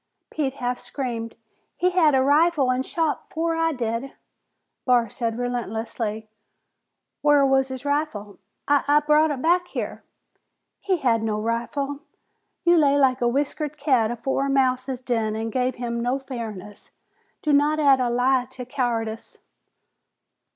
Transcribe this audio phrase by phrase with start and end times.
[0.31, 1.35] Pete half screamed.
[1.77, 4.13] "He had a rifle an' shot afore I did!"
[4.83, 6.27] Barr said relentlessly,
[7.21, 10.03] "Whar was his rifle?" "I I brought it back here!"
[10.79, 11.99] "He had no rifle!
[12.63, 16.89] You lay like a whiskered cat afore a mouse's den an' gave him no fairness.
[17.43, 19.37] Do not add a lie to cowardice."